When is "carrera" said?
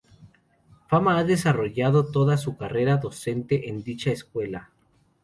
2.57-2.97